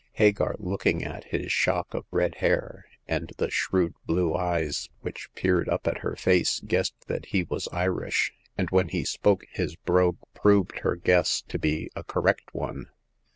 Hagar, 0.13 0.55
looking 0.57 1.03
at 1.03 1.25
his 1.25 1.51
shock 1.51 1.93
of 1.93 2.07
red 2.09 2.37
hair, 2.41 2.87
and 3.07 3.31
the 3.37 3.51
shrewd 3.51 3.93
blue 4.07 4.33
eyes 4.35 4.89
which 5.01 5.29
peered 5.35 5.69
up 5.69 5.85
at 5.85 5.99
her 5.99 6.15
face, 6.15 6.59
guessed 6.59 6.95
that 7.05 7.27
he 7.27 7.43
was 7.43 7.69
Irish; 7.71 8.33
and 8.57 8.71
when 8.71 8.87
he 8.89 9.03
spoke, 9.05 9.43
his 9.51 9.75
brogue 9.75 10.17
proved 10.33 10.79
her 10.79 10.95
guess 10.95 11.43
to 11.49 11.59
be 11.59 11.91
a 11.95 12.03
correct 12.03 12.51
one. 12.51 12.89